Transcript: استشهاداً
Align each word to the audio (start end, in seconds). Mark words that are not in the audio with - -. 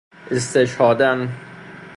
استشهاداً 0.31 1.27